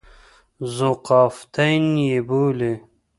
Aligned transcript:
ذوقافیتین 0.75 1.83
یې 2.09 2.17
بولي. 2.27 2.73